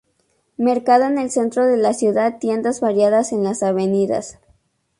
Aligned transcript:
Mercado 0.57 1.03
en 1.05 1.19
el 1.19 1.29
centro 1.29 1.67
de 1.67 1.77
la 1.77 1.93
ciudad, 1.93 2.39
tiendas 2.39 2.79
variadas 2.81 3.33
en 3.33 3.43
las 3.43 3.61
avenidas. 3.61 4.39